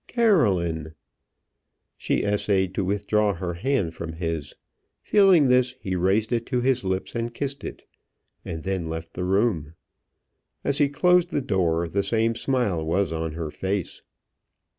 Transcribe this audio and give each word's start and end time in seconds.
"Caroline!" 0.07 0.95
She 1.95 2.23
essayed 2.23 2.73
to 2.73 2.83
withdraw 2.83 3.35
her 3.35 3.53
hand 3.53 3.93
from 3.93 4.13
his. 4.13 4.55
Feeling 5.03 5.47
this, 5.47 5.75
he 5.79 5.95
raised 5.95 6.33
it 6.33 6.47
to 6.47 6.59
his 6.61 6.83
lips 6.83 7.13
and 7.13 7.31
kissed 7.35 7.63
it, 7.63 7.85
and 8.43 8.63
then 8.63 8.89
left 8.89 9.13
the 9.13 9.23
room. 9.23 9.75
As 10.63 10.79
he 10.79 10.89
closed 10.89 11.29
the 11.29 11.39
door 11.39 11.87
the 11.87 12.01
same 12.01 12.33
smile 12.33 12.83
was 12.83 13.13
on 13.13 13.33
her 13.33 13.51
face. 13.51 14.01